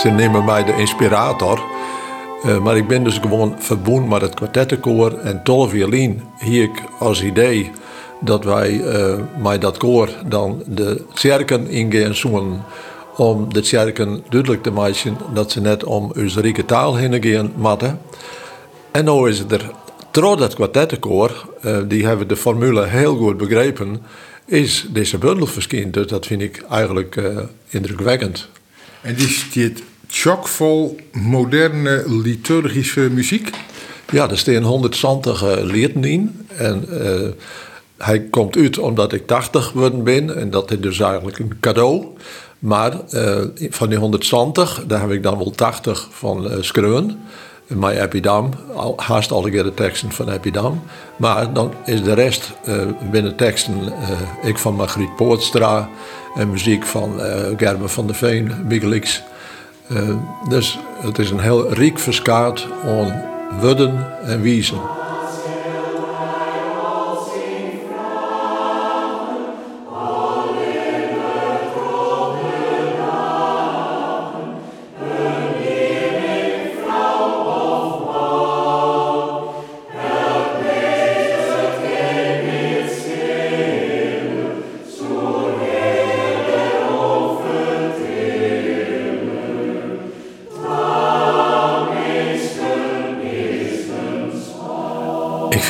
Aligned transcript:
ze 0.00 0.08
nemen 0.08 0.44
mij 0.44 0.64
de 0.64 0.76
inspirator. 0.76 1.62
Uh, 2.46 2.58
maar 2.58 2.76
ik 2.76 2.88
ben 2.88 3.04
dus 3.04 3.18
gewoon 3.18 3.54
verbonden 3.58 4.08
met 4.08 4.20
het 4.20 4.34
kwartettenkoor 4.34 5.18
en 5.18 5.42
Tolle 5.42 5.68
Violin. 5.68 6.22
Hier 6.38 6.62
ik 6.62 6.82
als 6.98 7.22
idee 7.22 7.70
dat 8.20 8.44
wij 8.44 8.72
uh, 8.72 9.18
met 9.42 9.60
dat 9.60 9.76
koor 9.76 10.08
dan 10.26 10.62
de 10.66 11.04
kerken 11.14 11.68
ingaan 11.68 12.14
zoeken 12.14 12.64
om 13.16 13.52
de 13.52 13.60
kerken 13.60 14.24
duidelijk 14.28 14.62
te 14.62 14.70
maken 14.70 15.16
dat 15.34 15.50
ze 15.50 15.60
net 15.60 15.84
om 15.84 16.12
onze 16.16 16.64
taal 16.66 16.96
heen 16.96 17.22
gaan 17.22 17.52
matten. 17.56 18.00
En 18.90 19.04
nu 19.04 19.28
is 19.28 19.38
het 19.38 19.52
er, 19.52 19.70
trots 20.10 20.40
dat 20.40 20.54
kwartettenkoor, 20.54 21.48
uh, 21.64 21.78
die 21.86 22.06
hebben 22.06 22.28
de 22.28 22.36
formule 22.36 22.86
heel 22.86 23.16
goed 23.16 23.36
begrepen, 23.36 24.02
is 24.44 24.86
deze 24.88 25.18
bundel 25.18 25.46
verschenen. 25.46 25.90
Dus 25.90 26.06
dat 26.06 26.26
vind 26.26 26.42
ik 26.42 26.64
eigenlijk 26.70 27.20
indrukwekkend. 27.68 28.48
En 29.00 29.14
die 29.14 29.28
staat 29.28 29.82
chockvol 30.10 30.96
moderne 31.12 32.04
liturgische 32.06 33.00
muziek? 33.00 33.50
Ja, 34.10 34.30
er 34.30 34.38
staan 34.38 34.62
120 34.62 35.44
uh, 35.44 35.64
lieden 35.64 36.04
in. 36.04 36.46
En 36.56 36.84
uh, 36.90 37.28
hij 37.98 38.20
komt 38.20 38.56
uit 38.56 38.78
omdat 38.78 39.12
ik 39.12 39.26
80 39.26 39.66
geworden 39.66 40.04
ben. 40.04 40.36
En 40.36 40.50
dat 40.50 40.70
is 40.70 40.80
dus 40.80 41.00
eigenlijk 41.00 41.38
een 41.38 41.56
cadeau. 41.60 42.06
Maar 42.58 42.92
uh, 43.10 43.40
van 43.70 43.88
die 43.88 43.98
120, 43.98 44.84
daar 44.86 45.00
heb 45.00 45.10
ik 45.10 45.22
dan 45.22 45.38
wel 45.38 45.50
80 45.50 46.08
van 46.10 46.46
uh, 46.46 46.56
Skreun. 46.60 47.18
Mijn 47.66 48.02
Epidam, 48.02 48.50
haast 48.96 49.32
alle 49.32 49.50
keer 49.50 49.62
de 49.62 49.74
teksten 49.74 50.12
van 50.12 50.30
Epidam. 50.30 50.82
Maar 51.16 51.52
dan 51.52 51.72
is 51.84 52.02
de 52.02 52.12
rest 52.12 52.52
binnen 53.10 53.36
teksten, 53.36 53.74
ik 54.42 54.58
van 54.58 54.74
Margriet 54.74 55.16
Poortstra 55.16 55.88
en 56.34 56.50
muziek 56.50 56.86
van 56.86 57.20
Gerben 57.56 57.90
van 57.90 58.06
der 58.06 58.16
Veen, 58.16 58.52
Miguelix. 58.66 59.22
Dus 60.48 60.78
het 61.00 61.18
is 61.18 61.30
een 61.30 61.40
heel 61.40 61.72
rijk 61.72 61.98
verskaat 61.98 62.66
aan 62.84 63.22
woorden 63.60 64.22
en 64.24 64.40
wiezen. 64.40 64.80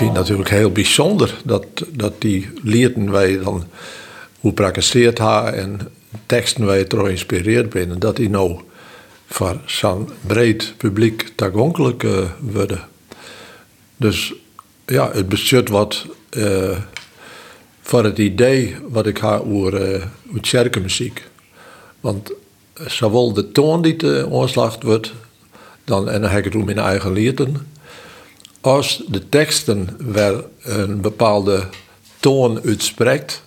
Vind 0.00 0.16
het 0.16 0.20
natuurlijk 0.20 0.50
heel 0.50 0.72
bijzonder 0.72 1.36
dat, 1.44 1.64
dat 1.92 2.20
die 2.20 2.48
leerden 2.62 3.10
wij 3.10 3.38
dan 3.38 3.64
hoe 4.40 4.52
praktiseert 4.52 5.18
haar 5.18 5.54
en 5.54 5.80
teksten 6.26 6.66
wij 6.66 6.86
er 6.88 6.98
geïnspireerd 6.98 7.72
zijn, 7.72 7.98
dat 7.98 8.16
die 8.16 8.30
nou 8.30 8.60
voor 9.26 9.60
zo'n 9.66 10.08
breed 10.26 10.74
publiek 10.76 11.32
toegankelijk 11.34 12.02
uh, 12.02 12.18
worden. 12.40 12.80
Dus 13.96 14.32
ja, 14.86 15.10
het 15.12 15.28
bestuurt 15.28 15.68
wat 15.68 16.06
uh, 16.36 16.78
voor 17.80 18.04
het 18.04 18.18
idee 18.18 18.76
wat 18.88 19.06
ik 19.06 19.18
had 19.18 19.42
over, 19.44 19.94
uh, 19.94 20.04
kerkenmuziek. 20.40 21.22
Want 22.00 22.32
zowel 22.74 23.32
de 23.32 23.52
toon 23.52 23.82
die 23.82 23.96
te 23.96 24.26
ontslacht 24.30 24.82
wordt, 24.82 25.12
dan, 25.84 26.08
en 26.08 26.20
dan 26.20 26.30
heb 26.30 26.38
ik 26.38 26.44
het 26.44 26.54
om 26.54 26.64
mijn 26.64 26.78
eigen 26.78 27.12
leerden, 27.12 27.66
als 28.60 29.02
de 29.08 29.28
teksten 29.28 29.88
waar 29.98 30.34
een 30.62 31.00
bepaalde 31.00 31.64
toon 32.20 32.60
uitspreekt, 32.64 33.42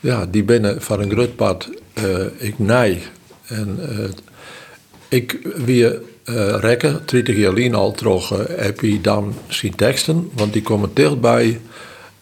ja, 0.00 0.26
die 0.26 0.44
binnen 0.44 0.82
van 0.82 1.00
een 1.00 1.10
groot 1.10 1.36
pad 1.36 1.68
uh, 1.94 2.26
ik 2.36 2.58
nee. 2.58 3.02
En 3.46 3.78
uh, 3.80 4.08
ik 5.08 5.38
weer 5.64 6.00
uh, 6.24 6.56
rekken, 6.60 7.00
30 7.06 7.36
jaar 7.36 7.74
al, 7.74 7.92
terug 7.92 8.28
heb 8.48 8.80
je 8.80 9.00
dan 9.00 9.34
zien 9.48 9.74
teksten, 9.74 10.30
want 10.32 10.52
die 10.52 10.62
komen 10.62 10.90
dichtbij 10.94 11.60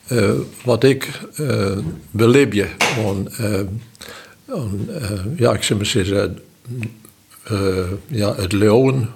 uh, 0.09 0.31
wat 0.65 0.85
ik 0.85 1.09
uh, 1.37 1.79
beleef 2.11 2.53
je. 2.55 2.67
ja, 5.37 5.53
ik 5.53 5.63
zou 5.63 5.79
maar 5.79 5.89
zeggen, 5.89 6.39
ja, 8.07 8.35
het 8.35 8.53
leeuwen 8.53 9.09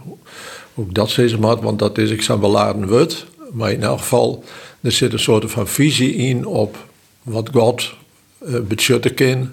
ook 0.75 0.95
dat 0.95 1.11
ze 1.11 1.37
maar, 1.41 1.61
want 1.61 1.79
dat 1.79 1.99
is 1.99 2.11
ik 2.11 2.41
beladen 2.41 2.89
wordt. 2.89 3.27
Maar 3.53 3.73
in 3.73 3.83
elk 3.83 3.99
geval, 3.99 4.45
er 4.81 4.93
zit 4.93 5.13
een 5.13 5.19
soort 5.19 5.51
van 5.51 5.69
visie 5.69 6.15
in 6.15 6.47
op 6.47 6.77
wat 7.23 7.49
God 7.53 7.95
uh, 8.47 8.61
beschutten 8.61 9.15
kan. 9.15 9.51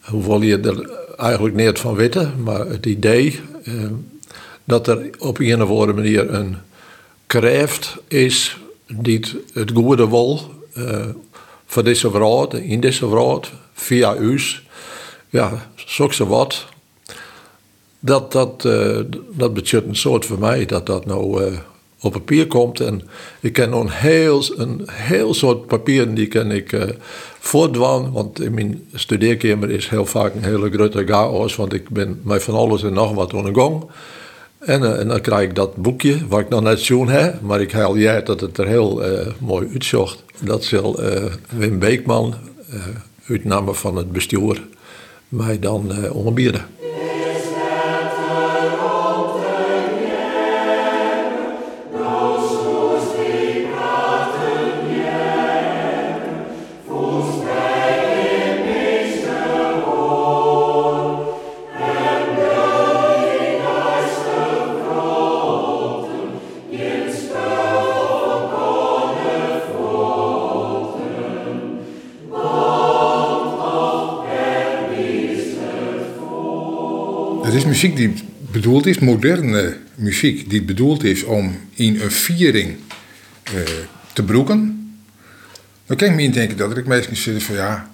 Hoewel 0.00 0.42
je 0.42 0.58
er 0.58 0.90
eigenlijk 1.16 1.54
niet 1.54 1.78
van 1.78 1.94
weten, 1.94 2.34
maar 2.42 2.66
het 2.66 2.86
idee 2.86 3.40
uh, 3.64 3.84
dat 4.64 4.86
er 4.86 5.10
op 5.18 5.38
een 5.38 5.62
of 5.62 5.68
andere 5.68 5.92
manier 5.92 6.34
een 6.34 6.56
kracht 7.26 7.96
is 8.08 8.58
die 8.86 9.20
het 9.52 9.70
goede 9.70 10.08
wil 10.08 10.40
uh, 10.76 11.06
voor 11.66 11.84
deze 11.84 12.10
vrouw, 12.10 12.48
in 12.48 12.80
deze 12.80 13.08
vrouw, 13.08 13.40
via 13.72 14.16
u. 14.16 14.40
Ja, 15.28 15.70
zo 15.86 16.26
wat 16.26 16.66
dat, 18.04 18.32
dat, 18.32 18.64
uh, 18.66 18.98
dat 19.32 19.54
betekent 19.54 19.88
een 19.88 19.96
soort 19.96 20.26
voor 20.26 20.38
mij 20.38 20.66
dat 20.66 20.86
dat 20.86 21.06
nou 21.06 21.44
uh, 21.44 21.58
op 22.00 22.12
papier 22.12 22.46
komt. 22.46 22.80
En 22.80 23.02
ik 23.40 23.52
ken 23.52 23.72
een 23.72 23.90
heel, 23.90 24.44
een 24.56 24.82
heel 24.90 25.34
soort 25.34 25.66
papieren 25.66 26.14
die 26.14 26.26
kan 26.26 26.50
ik 26.50 26.72
uh, 26.72 26.82
voortdwan. 27.38 28.12
Want 28.12 28.40
in 28.40 28.54
mijn 28.54 28.86
studeerkamer 28.94 29.70
is 29.70 29.88
heel 29.88 30.06
vaak 30.06 30.34
een 30.34 30.44
hele 30.44 30.70
grote 30.70 31.04
chaos. 31.06 31.56
Want 31.56 31.72
ik 31.72 31.88
ben 31.88 32.20
met 32.22 32.42
van 32.42 32.54
alles 32.54 32.82
en 32.82 32.92
nog 32.92 33.14
wat 33.14 33.34
aan 33.34 33.44
de 33.44 33.54
gang. 33.54 33.84
En, 34.58 34.98
en, 34.98 35.08
dan 35.08 35.20
krijg 35.20 35.48
ik 35.48 35.54
dat 35.54 35.76
boekje, 35.76 36.28
wat 36.28 36.40
ik 36.40 36.48
nog 36.48 36.62
net 36.62 36.80
zoen 36.80 37.08
heb. 37.08 37.40
Maar 37.40 37.60
ik 37.60 37.72
haal 37.72 37.96
jij 37.98 38.22
dat 38.22 38.40
het 38.40 38.58
er 38.58 38.66
heel 38.66 39.02
mooi 39.38 39.68
uitzocht. 39.72 40.24
Dat 40.40 40.64
zal 40.64 41.00
Wim 41.56 41.78
Beekman, 41.78 42.34
uitname 43.28 43.74
van 43.74 43.96
het 43.96 44.12
bestuur, 44.12 44.62
mij 45.28 45.58
dan 45.58 46.10
onderbieden. 46.12 46.83
Muziek 77.52 77.96
die 77.96 78.14
bedoeld 78.50 78.86
is, 78.86 78.98
moderne 78.98 79.76
muziek 79.94 80.50
die 80.50 80.62
bedoeld 80.62 81.04
is 81.04 81.22
om 81.22 81.56
in 81.74 82.00
een 82.00 82.10
viering 82.10 82.76
uh, 83.54 83.60
te 84.12 84.22
broeken. 84.22 84.92
Dan 85.86 85.96
kan 85.96 86.08
ik 86.08 86.14
me 86.14 86.22
indenken 86.22 86.56
dat 86.56 86.76
ik 86.76 86.86
meestal 86.86 87.16
zit 87.16 87.42
van 87.42 87.54
ja, 87.54 87.90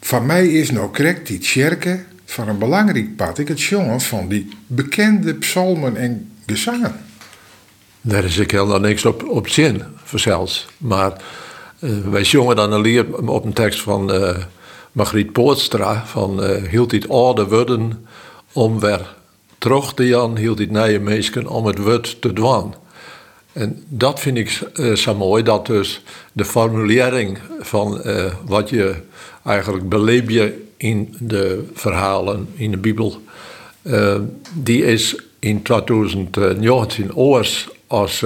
van 0.00 0.26
mij 0.26 0.46
is 0.48 0.70
nou 0.70 0.92
correct 0.92 1.26
die 1.26 1.38
tjerke 1.38 2.04
van 2.24 2.48
een 2.48 2.58
belangrijk 2.58 3.16
pad. 3.16 3.38
Ik 3.38 3.48
het 3.48 3.62
jongen 3.62 4.00
van 4.00 4.28
die 4.28 4.48
bekende 4.66 5.34
psalmen 5.34 5.96
en 5.96 6.30
gezangen. 6.46 7.04
Daar 8.00 8.24
is 8.24 8.38
ik 8.38 8.50
helemaal 8.50 8.80
niks 8.80 9.04
op, 9.04 9.28
op 9.28 9.48
zin, 9.48 9.82
zelfs. 10.14 10.66
Maar 10.78 11.12
uh, 11.80 11.98
wij 11.98 12.24
zongen 12.24 12.56
dan 12.56 12.72
een 12.72 12.80
lied 12.80 13.04
op 13.26 13.44
een 13.44 13.52
tekst 13.52 13.80
van 13.80 14.14
uh, 14.14 14.36
Margriet 14.92 15.32
Poortstra 15.32 16.06
van 16.06 16.44
hield 16.68 16.90
dit 16.90 17.08
oude 17.08 17.46
worden 17.46 18.06
om 18.56 18.80
weer 18.80 19.14
terug 19.58 19.94
te 19.94 20.06
Jan 20.06 20.36
hield 20.36 20.58
nieuwe 20.58 20.98
mensen 20.98 21.46
om 21.46 21.66
het 21.66 21.78
woord 21.78 22.20
te 22.20 22.32
dwan. 22.32 22.74
En 23.52 23.84
dat 23.88 24.20
vind 24.20 24.36
ik 24.36 24.60
uh, 24.74 24.94
zo 24.94 25.14
mooi, 25.14 25.42
dat 25.42 25.66
dus 25.66 26.02
de 26.32 26.44
formulering 26.44 27.38
van 27.60 28.00
uh, 28.04 28.24
wat 28.44 28.70
je 28.70 28.94
eigenlijk 29.44 29.88
beleef 29.88 30.30
je 30.30 30.64
in 30.76 31.16
de 31.18 31.64
verhalen 31.74 32.48
in 32.54 32.70
de 32.70 32.76
Bijbel, 32.76 33.20
uh, 33.82 34.14
die 34.54 34.84
is 34.84 35.20
in 35.38 35.62
2019 35.62 37.14
oors 37.14 37.68
als 37.86 38.24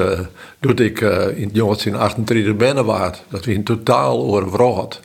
doet 0.59 0.81
ik 0.81 1.01
in 1.01 1.51
1938 1.53 2.57
binnen 2.57 2.85
waard. 2.85 3.23
Dat 3.29 3.45
we 3.45 3.53
in 3.53 3.65
totaal 3.65 4.23
overvraagd. 4.23 5.01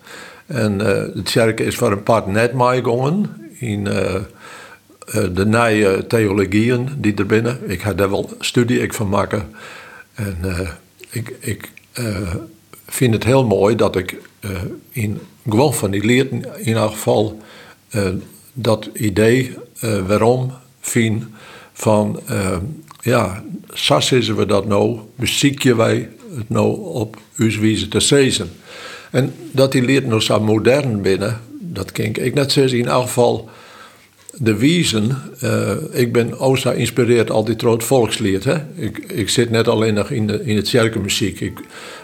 En 0.45 0.77
de 0.77 1.21
kerk 1.23 1.59
is 1.59 1.75
voor 1.75 1.91
een 1.91 2.03
paar 2.03 2.29
net 2.29 2.53
meegegaan 2.53 3.35
in 3.59 3.87
de 5.11 5.45
nieuwe 5.45 6.05
theologieën 6.07 6.89
die 6.97 7.13
er 7.15 7.25
binnen. 7.25 7.59
Ik 7.67 7.81
heb 7.81 7.97
daar 7.97 8.09
wel 8.09 8.29
studie 8.39 8.79
ik 8.79 8.93
van 8.93 9.09
maken. 9.09 9.49
En 10.13 10.37
ik, 11.09 11.33
ik 11.39 11.71
vind 12.87 13.13
het 13.13 13.23
heel 13.23 13.45
mooi 13.45 13.75
dat 13.75 13.95
ik 13.95 14.15
in 14.91 15.19
gewoon 15.49 15.73
van 15.73 15.91
die 15.91 16.05
leerden 16.05 16.45
in 16.57 16.67
ieder 16.67 16.89
geval 16.89 17.41
dat 18.53 18.89
idee 18.93 19.53
waarom 20.07 20.51
vind 20.79 21.23
van 21.73 22.19
ja, 23.01 23.43
sas 23.69 24.11
is 24.11 24.27
we 24.27 24.45
dat 24.45 24.67
nou, 24.67 24.99
beziekje 25.15 25.75
wij 25.75 26.09
het 26.35 26.49
nou 26.49 26.79
op 26.79 27.17
uw 27.35 27.51
te 27.87 27.99
zezen. 27.99 28.49
En 29.11 29.33
dat 29.51 29.71
die 29.71 29.81
leert 29.81 30.07
nog 30.07 30.21
zo 30.21 30.39
modern 30.39 31.01
binnen, 31.01 31.41
dat 31.59 31.91
kink 31.91 32.17
ik 32.17 32.33
net 32.33 32.51
zoals 32.51 32.71
in 32.71 32.87
elk 32.87 33.05
geval 33.05 33.49
de 34.37 34.57
wiezen. 34.57 35.21
Uh, 35.43 35.71
ik 35.91 36.13
ben 36.13 36.33
zo 36.37 36.53
geïnspireerd 36.53 37.31
al 37.31 37.43
die 37.43 37.55
troot 37.55 37.83
volkslied. 37.83 38.43
Hè? 38.43 38.55
Ik, 38.75 38.97
ik 38.97 39.29
zit 39.29 39.49
net 39.49 39.67
alleen 39.67 39.93
nog 39.93 40.09
in, 40.09 40.27
de, 40.27 40.41
in 40.43 40.55
het 40.55 40.69
kerkenmuziek. 40.69 41.39
Ik 41.39 41.59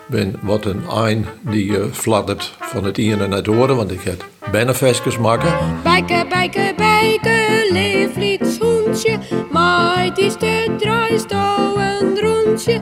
ben 0.07 0.35
wat 0.41 0.65
een 0.65 0.81
ein 0.89 1.25
die 1.41 1.65
uh, 1.65 1.83
fladdert 1.91 2.53
van 2.59 2.83
het 2.83 2.97
ene 2.97 3.27
naar 3.27 3.37
het 3.37 3.45
horen, 3.45 3.75
want 3.75 3.91
ik 3.91 4.01
heb 4.01 4.25
bennenvestjes 4.51 5.17
maken. 5.17 5.53
Bijke, 5.83 6.25
bijke, 6.29 6.73
bijke, 6.77 7.67
leeflied 7.71 8.57
hoentje, 8.59 9.19
maar 9.51 10.11
die 10.15 10.37
de 10.37 10.75
draait 10.77 11.31
een 11.31 12.19
rondje 12.19 12.81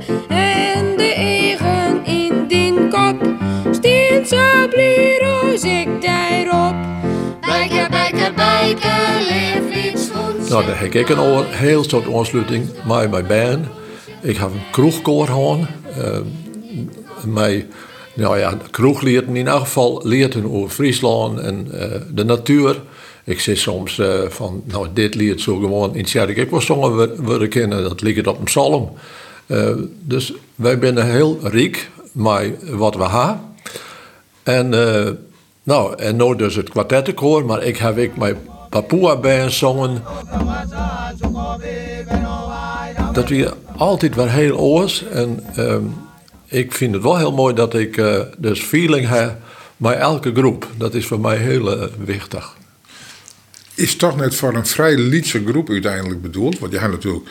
Nou, 10.50 10.66
dan 10.66 10.76
heb 10.76 10.94
ik 10.94 11.10
een 11.10 11.46
heel 11.46 11.84
soort 11.84 12.14
aansluiting 12.14 12.66
met 12.86 13.12
mijn 13.12 13.28
band. 13.28 13.66
Ik 14.22 14.38
heb 14.38 14.52
een 14.52 14.72
kroegkoor 14.72 15.26
gehad. 15.26 15.60
Uh, 15.98 16.18
mij, 17.26 17.68
nou 18.14 18.40
ja, 18.40 18.58
kroeg 18.72 19.02
leert 19.02 19.28
in 19.28 19.36
ieder 19.36 19.54
geval 19.54 20.02
leert 20.04 20.44
over 20.44 20.70
Friesland 20.70 21.40
en 21.40 21.68
uh, 21.74 21.84
de 22.14 22.24
natuur. 22.24 22.82
Ik 23.24 23.40
zeg 23.40 23.58
soms 23.58 23.98
uh, 23.98 24.22
van, 24.28 24.64
nou 24.66 24.88
dit 24.94 25.16
leert 25.16 25.42
zo 25.42 25.60
gewoon 25.60 25.96
in 25.96 26.06
Tjerk. 26.06 26.38
Ik 26.38 26.50
was 26.50 26.66
zongen 26.66 27.24
worden 27.24 27.50
kennen, 27.50 27.84
dat 27.84 28.02
ligt 28.02 28.28
op 28.28 28.38
een 28.38 28.44
psalm. 28.44 28.92
Dus 30.02 30.34
wij 30.56 30.78
zijn 30.82 30.98
heel 30.98 31.40
rijk 31.42 31.90
met 32.12 32.70
wat 32.72 32.96
we 32.96 33.10
hebben. 33.10 33.40
En, 34.44 34.74
nou, 35.70 35.96
en 35.96 36.16
nu 36.16 36.36
dus 36.36 36.56
het 36.56 36.70
kwartettenkoor, 36.70 37.46
maar 37.46 37.64
ik 37.64 37.78
heb 37.78 37.98
ik 37.98 38.18
mijn 38.18 38.36
Papua 38.70 39.18
bij 39.18 39.50
zongen. 39.50 40.04
Dat 43.14 43.30
we 43.30 43.54
altijd 43.78 44.16
wel 44.16 44.28
heel 44.28 44.58
oors 44.58 45.04
en 45.08 45.44
ehm, 45.56 45.84
ik 46.46 46.74
vind 46.74 46.94
het 46.94 47.04
wel 47.04 47.18
heel 47.18 47.32
mooi 47.32 47.54
dat 47.54 47.74
ik 47.74 47.98
uh, 47.98 48.20
dus 48.38 48.60
feeling 48.62 49.08
heb 49.08 49.38
bij 49.78 49.96
elke 49.96 50.34
groep. 50.34 50.68
Dat 50.78 50.94
is 50.94 51.06
voor 51.06 51.20
mij 51.20 51.38
heel 51.38 51.78
uh, 51.78 51.84
wichtig. 52.06 52.56
Is 53.76 53.96
toch 53.96 54.16
net 54.16 54.36
voor 54.36 54.54
een 54.54 54.66
vrij 54.66 54.98
liedse 54.98 55.44
groep 55.46 55.70
uiteindelijk 55.70 56.22
bedoeld? 56.22 56.60
Want 56.60 56.72
je 56.72 56.80
hebt 56.80 56.92
natuurlijk 56.92 57.30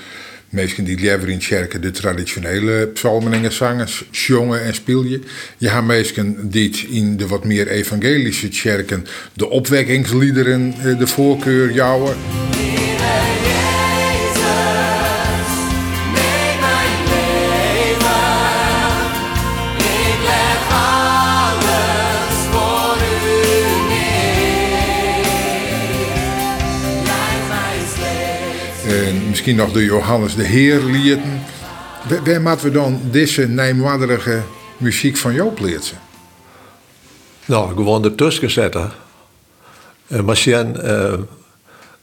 mensen 0.48 0.84
die 0.84 1.00
leven 1.00 1.28
in 1.28 1.38
kerken 1.38 1.80
de 1.80 1.90
traditionele 1.90 2.86
psalmen 2.86 3.52
zangers 3.52 4.04
jongen 4.10 4.62
en 4.64 4.74
spelen. 4.74 5.24
Je 5.58 5.68
hebt 5.68 5.86
mensen 5.86 6.50
die 6.50 6.88
in 6.90 7.16
de 7.16 7.26
wat 7.26 7.44
meer 7.44 7.68
evangelische 7.68 8.48
kerken 8.48 9.06
de 9.32 9.48
opwekkingsliederen 9.48 10.74
eh, 10.82 10.98
de 10.98 11.06
voorkeur 11.06 11.72
jouwen. 11.72 12.37
Misschien 29.48 29.74
nog 29.74 29.82
de 29.82 29.84
Johannes 29.84 30.34
de 30.34 30.44
Heer 30.44 30.80
lieten. 30.80 31.42
Waar 32.24 32.40
moeten 32.40 32.66
we 32.66 32.70
dan 32.70 33.00
deze 33.10 33.48
nijmwaardige 33.48 34.42
muziek 34.76 35.16
van 35.16 35.34
jou 35.34 35.50
pleersen? 35.50 35.98
Nou, 37.44 37.74
gewoon 37.74 38.04
ertussen 38.04 38.50
zetten. 38.50 38.90
En 40.06 40.24
misschien 40.24 40.76
uh, 40.84 41.12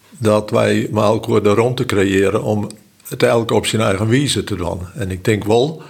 dat 0.10 0.50
wij 0.50 0.88
maar 0.92 1.04
elkaar 1.04 1.44
de 1.44 1.54
ruimte 1.54 1.86
creëren 1.86 2.44
om 2.44 2.70
het 3.08 3.24
elk 3.24 3.52
op 3.52 3.66
zijn 3.66 3.82
eigen 3.82 4.10
wijze 4.10 4.44
te 4.44 4.56
doen. 4.56 4.80
En 4.96 5.12
ik 5.12 5.26
denk 5.26 5.44
wel, 5.44 5.82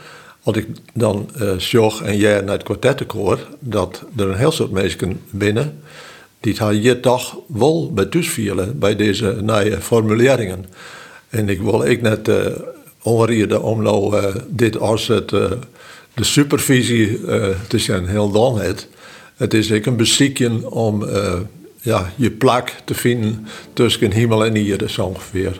als 0.44 0.56
ik 0.56 0.68
dan 0.94 1.30
uh, 1.42 2.02
en 2.02 2.18
jij 2.18 2.42
naar 2.42 2.54
het 2.54 2.64
kwartettenkoor, 2.64 3.48
dat 3.60 4.04
er 4.18 4.30
een 4.30 4.38
heel 4.38 4.52
soort 4.52 4.72
mensen 4.72 5.22
binnen 5.30 5.82
die 6.40 6.56
het 6.58 6.84
je 6.84 7.00
toch 7.00 7.38
wel 7.48 7.94
bij 7.94 8.08
vielen 8.10 8.80
bij 8.80 8.96
deze 8.96 9.38
nieuwe 9.42 9.82
formuleringen. 9.82 10.66
En 11.36 11.50
ik 11.50 11.62
wil 11.62 11.86
ik 11.86 12.02
net 12.02 12.28
uh, 12.28 12.46
onreden 13.02 13.62
om 13.62 13.82
uh, 13.86 14.36
dit 14.48 14.78
als 14.78 15.08
het, 15.08 15.32
uh, 15.32 15.52
de 16.14 16.24
supervisie 16.24 17.20
te 17.68 17.78
zijn 17.78 18.08
heel 18.08 18.32
dan 18.32 18.60
het. 18.60 18.88
Het 19.36 19.54
is 19.54 19.70
ik 19.70 19.86
een 19.86 19.98
beziekje 19.98 20.72
om 20.72 21.06
ja, 21.82 22.12
je 22.16 22.32
plak 22.32 22.74
te 22.86 22.94
vinden 22.94 23.48
tussen 23.74 24.12
hemel 24.12 24.46
en 24.46 24.56
hier, 24.56 24.90
zo 24.90 25.06
ongeveer. 25.06 25.60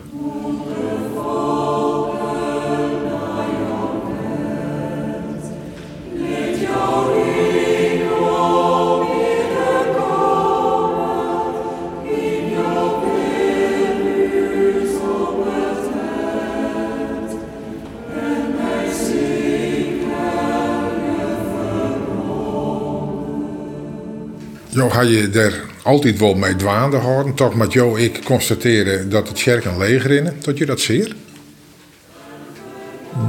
Ga 24.96 25.02
je 25.02 25.30
er 25.30 25.64
altijd 25.82 26.18
wel 26.18 26.34
mee 26.34 26.56
dwaande 26.56 26.96
houden. 26.96 27.34
Toch 27.34 27.54
met 27.54 27.72
jou 27.72 28.00
ik 28.00 28.24
constateren 28.24 29.10
dat 29.10 29.28
het 29.28 29.42
kerk 29.42 29.64
een 29.64 29.78
leger 29.78 30.10
in 30.10 30.32
Dat 30.40 30.58
je 30.58 30.66
dat 30.66 30.80
zeer? 30.80 31.16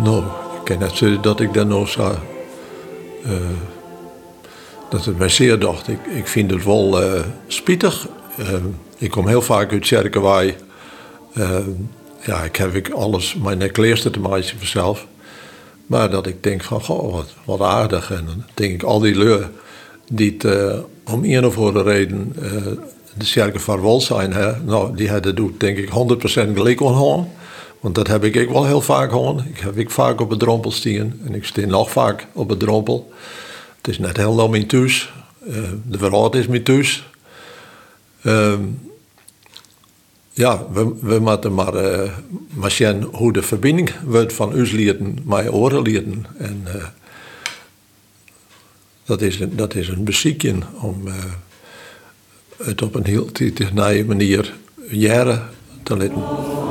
Nou, 0.03 0.23
ik 0.65 0.79
net 0.79 0.91
zeggen 0.95 1.21
dat 1.21 1.39
ik 1.39 1.53
dat 1.53 1.67
nog 1.67 1.89
zou... 1.89 2.15
Uh, 3.25 3.31
dat 4.89 5.05
het 5.05 5.17
mij 5.17 5.29
zeer 5.29 5.59
dacht. 5.59 5.87
Ik, 5.87 5.99
ik 6.05 6.27
vind 6.27 6.51
het 6.51 6.63
wel 6.63 7.03
uh, 7.03 7.21
spietig. 7.47 8.07
Uh, 8.39 8.53
ik 8.97 9.11
kom 9.11 9.27
heel 9.27 9.41
vaak 9.41 9.71
uit 9.71 9.83
Tjerkenwaai. 9.83 10.55
ja, 12.21 12.43
ik 12.43 12.55
heb 12.55 12.75
ik 12.75 12.89
alles 12.89 13.35
mijn 13.35 13.57
nekleerste 13.57 14.11
te 14.11 14.19
maken 14.19 14.57
vanzelf. 14.57 15.07
Maar 15.85 16.09
dat 16.09 16.27
ik 16.27 16.43
denk 16.43 16.63
van, 16.63 16.81
goh, 16.81 17.13
wat, 17.13 17.33
wat 17.45 17.61
aardig. 17.61 18.11
En 18.11 18.25
dan 18.25 18.43
denk 18.53 18.73
ik, 18.73 18.83
al 18.83 18.99
die 18.99 19.15
leur 19.15 19.49
die 20.11 20.35
het 20.37 20.83
om 21.11 21.23
een 21.23 21.45
of 21.45 21.57
andere 21.57 21.83
reden 21.83 22.33
uh, 22.39 22.51
de 23.17 23.25
sterke 23.25 23.59
van 23.59 24.01
zijn. 24.01 24.33
Hè? 24.33 24.61
Nou, 24.61 24.95
die 24.95 25.09
hadden 25.09 25.35
doet 25.35 25.59
denk 25.59 25.77
ik 25.77 25.89
100% 25.89 25.93
gelijk 26.53 26.81
aan 26.81 26.93
Want 27.79 27.95
dat 27.95 28.07
heb 28.07 28.23
ik 28.23 28.35
wel 28.49 28.65
heel 28.65 28.81
vaak 28.81 29.09
gewoon. 29.09 29.43
Ik 29.45 29.59
heb 29.59 29.77
ik 29.77 29.89
vaak 29.89 30.21
op 30.21 30.29
het 30.29 30.39
drompel 30.39 30.71
staan 30.71 31.19
en 31.25 31.35
ik 31.35 31.45
sta 31.45 31.65
nog 31.65 31.91
vaak 31.91 32.27
op 32.33 32.49
het 32.49 32.59
drompel. 32.59 33.11
Het 33.77 33.87
is 33.87 33.99
net 33.99 34.17
heel 34.17 34.49
mijn 34.49 34.67
thuis. 34.67 35.13
Uh, 35.47 35.55
de 35.85 35.97
verhaal 35.97 36.35
is 36.35 36.47
mijn 36.47 36.63
thuis. 36.63 37.09
Uh, 38.23 38.53
ja, 40.31 40.65
we, 40.71 40.95
we 41.01 41.19
moeten 41.19 41.53
maar, 41.53 41.75
uh, 41.75 42.11
zien 42.67 43.07
hoe 43.11 43.33
de 43.33 43.41
verbinding 43.41 43.91
wordt 44.05 44.33
van 44.33 44.53
ons 44.53 44.71
met 45.23 45.51
oren 45.51 45.81
lieden. 45.81 46.25
En, 46.37 46.65
dat 49.07 49.21
is 49.21 49.39
een, 49.39 49.55
dat 49.55 49.75
is 49.75 49.87
een 49.87 50.03
om 50.81 51.07
uh, 51.07 51.13
het 52.57 52.81
op 52.81 52.95
een 52.95 53.05
heel 53.05 53.31
nieuwe 53.31 54.03
manier 54.05 54.53
jaren 54.89 55.49
te 55.83 55.97
laten. 55.97 56.66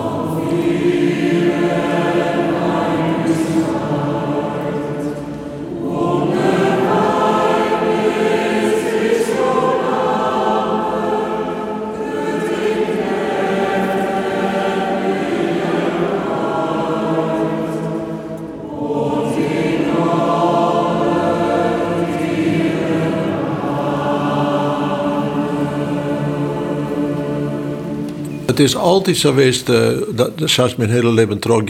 Het 28.56 28.66
is 28.66 28.76
altijd 28.76 29.16
zo 29.16 29.30
geweest, 29.30 29.68
uh, 29.68 29.88
dat, 30.14 30.30
zelfs 30.44 30.76
mijn 30.76 30.90
hele 30.90 31.12
leven 31.12 31.38
trok 31.38 31.68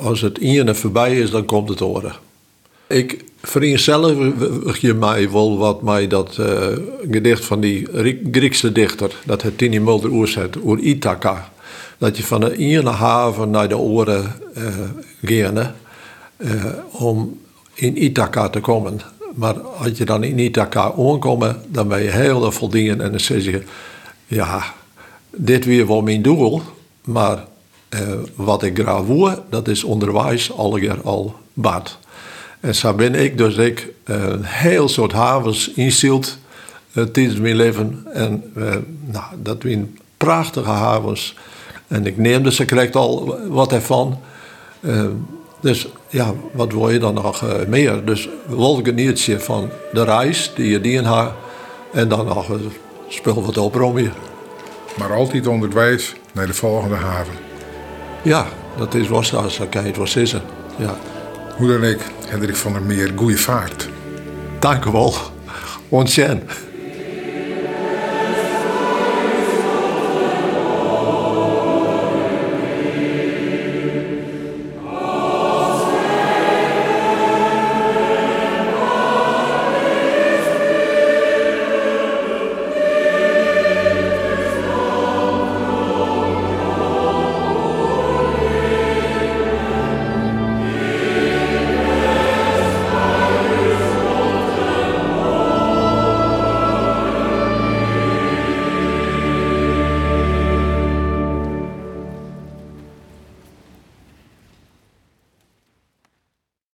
als 0.00 0.20
het 0.20 0.38
ene 0.38 0.74
voorbij 0.74 1.18
is, 1.18 1.30
dan 1.30 1.44
komt 1.44 1.68
het 1.68 1.80
oren. 1.80 2.12
Ik 2.86 3.24
vereenzelvig 3.42 4.94
mij 4.94 5.30
wel 5.30 5.58
wat 5.58 5.82
mij 5.82 6.06
dat 6.06 6.36
uh, 6.40 6.46
gedicht 7.10 7.44
van 7.44 7.60
die 7.60 7.88
Griekse 8.32 8.72
dichter, 8.72 9.14
dat 9.24 9.42
het 9.42 9.58
Tini 9.58 9.78
Mulder 9.78 10.10
oerzet, 10.10 10.56
oer 10.64 10.78
Ithaca. 10.78 11.52
Dat 11.98 12.16
je 12.16 12.22
van 12.22 12.40
de 12.40 12.56
ene 12.56 12.90
haven 12.90 13.50
naar 13.50 13.68
de 13.68 13.78
oren 13.78 14.34
uh, 15.26 16.54
om 16.90 17.40
in 17.74 18.02
Ithaca 18.02 18.48
te 18.48 18.60
komen. 18.60 19.00
Maar 19.34 19.60
als 19.60 19.98
je 19.98 20.04
dan 20.04 20.24
in 20.24 20.38
Ithaca 20.38 20.92
aankomt, 20.98 21.54
dan 21.68 21.88
ben 21.88 22.02
je 22.02 22.10
heel 22.10 22.52
voldoende 22.52 23.02
en 23.04 23.10
dan 23.10 23.20
zeg 23.20 23.44
je, 23.44 23.62
ja, 24.26 24.74
dit 25.30 25.64
weer 25.64 25.86
wel 25.86 26.02
mijn 26.02 26.22
doel, 26.22 26.62
maar 27.04 27.44
uh, 27.90 28.00
wat 28.34 28.62
ik 28.62 28.78
graag 28.78 29.02
wil, 29.02 29.44
dat 29.50 29.68
is 29.68 29.84
onderwijs 29.84 30.52
alweer 30.52 31.00
al 31.02 31.34
bad. 31.52 31.98
En 32.60 32.74
zo 32.74 32.94
ben 32.94 33.14
ik 33.14 33.38
dus 33.38 33.56
ik 33.56 33.92
een 34.04 34.44
heel 34.44 34.88
soort 34.88 35.12
havens 35.12 35.70
inzield 35.70 36.38
uh, 36.92 37.04
tijdens 37.04 37.38
mijn 37.38 37.56
leven. 37.56 38.06
En 38.12 38.52
uh, 38.56 38.64
nou, 39.04 39.24
dat 39.42 39.56
zijn 39.60 39.98
prachtige 40.16 40.70
havens. 40.70 41.34
En 41.88 42.06
ik 42.06 42.16
neem 42.16 42.42
dus, 42.42 42.60
ik 42.60 42.66
krijg 42.66 42.92
al 42.92 43.38
wat 43.48 43.72
ervan. 43.72 44.18
dus 45.60 45.88
ja, 46.08 46.34
wat 46.52 46.72
wil 46.72 46.90
je 46.90 46.98
dan 46.98 47.14
nog 47.14 47.44
meer? 47.68 48.04
Dus 48.04 48.28
wel 48.46 48.80
genietje 48.82 49.40
van 49.40 49.70
de 49.92 50.04
reis 50.04 50.52
die 50.54 50.70
je 50.70 50.80
die 50.80 51.02
hebt. 51.02 51.32
En 51.92 52.08
dan 52.08 52.26
nog 52.26 52.48
een 52.48 52.70
spul 53.08 53.42
wat 53.42 53.56
op 53.56 53.96
hier. 53.96 54.29
Maar 54.98 55.12
altijd 55.12 55.46
onderwijs 55.46 56.14
naar 56.32 56.46
de 56.46 56.54
volgende 56.54 56.94
haven. 56.94 57.34
Ja, 58.22 58.46
dat 58.76 58.94
is 58.94 59.08
was 59.08 59.34
als 59.34 59.60
ik 59.60 59.72
het 59.72 59.96
was 59.96 60.16
is. 60.16 60.34
Ja. 60.76 60.96
Hoe 61.56 61.68
dan 61.68 61.84
ik, 61.84 62.00
Hendrik 62.28 62.56
van 62.56 62.72
der 62.72 62.82
Meer, 62.82 63.12
goede 63.16 63.36
vaart. 63.36 63.88
Dank 64.58 64.84
u 64.84 64.90
wel. 64.90 65.14
Ontzettend. 65.88 66.50